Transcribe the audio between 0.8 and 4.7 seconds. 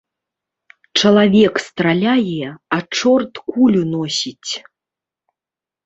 Чалавек страляе, а чорт кулю носіць.